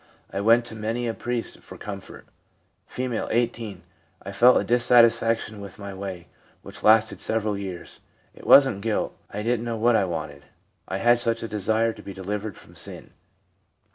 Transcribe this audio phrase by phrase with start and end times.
[0.33, 2.25] I went to many a priest for comfort/
[2.97, 3.83] R, 18.
[4.23, 6.27] 'I felt a dissatisfaction with my way,
[6.63, 7.99] which lasted several years.
[8.33, 9.15] It wasn't guilt.
[9.29, 10.45] I didn't know what I wanted.
[10.87, 13.11] I had such a desire to be delivered from sin.'